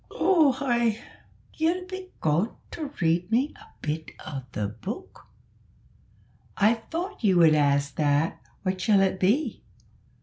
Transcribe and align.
"Oo 0.19 0.51
ay, 0.61 0.99
ye'll 1.53 1.85
be 1.85 2.09
gawin' 2.21 2.49
to 2.71 2.91
read 2.99 3.31
me 3.31 3.53
a 3.55 3.67
bit 3.83 4.09
o' 4.25 4.41
the 4.51 4.67
book?" 4.69 5.27
"I 6.57 6.73
thought 6.73 7.23
you 7.23 7.37
would 7.37 7.53
ask 7.53 7.97
that; 7.97 8.41
what 8.63 8.81
shall 8.81 9.01
it 9.01 9.19
be?" 9.19 9.61